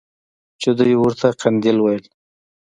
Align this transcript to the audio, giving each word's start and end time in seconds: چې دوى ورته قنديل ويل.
چې 0.61 0.69
دوى 0.77 0.95
ورته 0.99 1.27
قنديل 1.41 1.77
ويل. 1.81 2.05